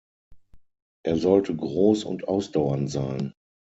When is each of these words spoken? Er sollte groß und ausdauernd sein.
Er 1.05 1.15
sollte 1.17 1.55
groß 1.55 2.05
und 2.05 2.27
ausdauernd 2.27 2.89
sein. 2.89 3.35